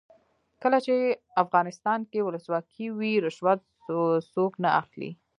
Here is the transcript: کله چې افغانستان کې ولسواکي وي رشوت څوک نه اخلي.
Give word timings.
کله 0.61 0.77
چې 0.85 0.93
افغانستان 1.43 1.99
کې 2.11 2.19
ولسواکي 2.25 2.87
وي 2.97 3.13
رشوت 3.25 3.59
څوک 4.33 4.51
نه 4.63 4.69
اخلي. 4.81 5.11